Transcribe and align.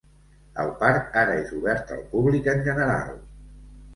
El 0.61 0.71
parc 0.79 1.17
ara 1.23 1.35
és 1.41 1.51
obert 1.57 1.93
al 1.97 2.01
públic 2.15 2.51
en 2.53 2.65
general. 2.69 3.13